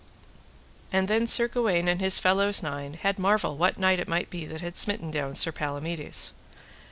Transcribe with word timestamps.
And 0.91 1.07
then 1.07 1.27
Sir 1.27 1.47
Gawaine 1.47 1.87
and 1.87 2.01
his 2.01 2.17
fellows 2.17 2.63
nine 2.63 2.95
had 2.95 3.19
marvel 3.19 3.55
what 3.55 3.77
knight 3.77 3.99
it 3.99 4.07
might 4.07 4.31
be 4.31 4.47
that 4.47 4.59
had 4.61 4.75
smitten 4.75 5.11
down 5.11 5.35
Sir 5.35 5.51
Palamides. 5.51 6.33